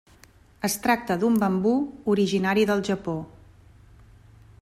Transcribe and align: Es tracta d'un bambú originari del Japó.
Es 0.67 0.77
tracta 0.85 1.17
d'un 1.23 1.37
bambú 1.43 1.73
originari 2.15 2.65
del 2.71 2.83
Japó. 2.89 3.15